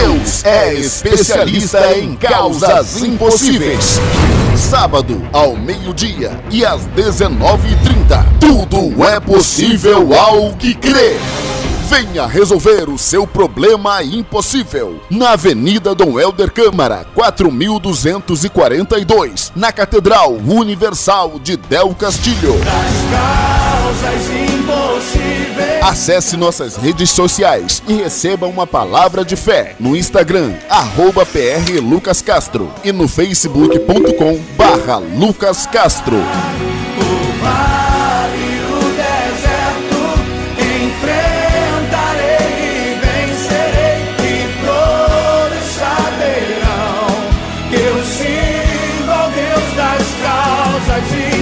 Deus 0.00 0.42
é 0.46 0.72
especialista 0.72 1.98
em 1.98 2.16
causas 2.16 3.02
impossíveis. 3.02 4.00
Sábado, 4.56 5.20
ao 5.30 5.54
meio-dia 5.54 6.42
e 6.50 6.64
às 6.64 6.80
19h30. 6.96 8.24
Tudo 8.40 9.04
é 9.04 9.20
possível 9.20 10.18
ao 10.18 10.54
que 10.54 10.74
crê. 10.74 11.18
Venha 11.86 12.26
resolver 12.26 12.88
o 12.88 12.96
seu 12.96 13.26
problema 13.26 14.02
impossível. 14.02 14.98
Na 15.10 15.32
Avenida 15.32 15.94
Dom 15.94 16.18
Helder 16.18 16.50
Câmara, 16.50 17.04
4242. 17.14 19.52
Na 19.54 19.70
Catedral 19.70 20.32
Universal 20.32 21.38
de 21.38 21.58
Del 21.58 21.94
Castilho. 21.94 22.54
Acesse 25.82 26.36
nossas 26.36 26.76
redes 26.76 27.10
sociais 27.10 27.82
e 27.88 27.94
receba 27.94 28.46
uma 28.46 28.66
palavra 28.66 29.24
de 29.24 29.34
fé 29.34 29.74
no 29.80 29.96
Instagram, 29.96 30.52
arroba 30.68 31.24
prlucascastro 31.24 32.70
e 32.84 32.92
no 32.92 33.08
facebook.com 33.08 34.38
barra 34.56 34.98
lucascastro. 34.98 36.18
Eu 47.72 48.04
sirvo 48.04 49.10
ao 49.10 49.30
Deus 49.30 49.74
das 49.76 50.02
causas 50.22 51.08
de 51.10 51.39